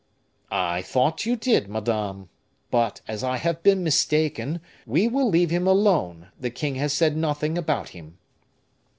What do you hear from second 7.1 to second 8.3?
nothing about him."